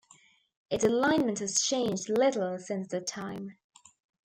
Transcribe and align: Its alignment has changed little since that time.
Its 0.71 0.83
alignment 0.83 1.37
has 1.37 1.61
changed 1.61 2.09
little 2.09 2.57
since 2.57 2.87
that 2.87 3.05
time. 3.05 3.55